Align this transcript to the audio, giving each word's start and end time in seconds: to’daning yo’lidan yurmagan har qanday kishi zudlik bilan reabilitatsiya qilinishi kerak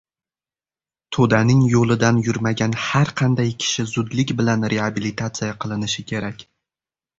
to’daning 1.17 1.61
yo’lidan 1.73 2.21
yurmagan 2.29 2.73
har 2.87 3.13
qanday 3.23 3.53
kishi 3.67 3.87
zudlik 3.93 4.35
bilan 4.43 4.67
reabilitatsiya 4.75 5.61
qilinishi 5.67 6.09
kerak 6.15 6.45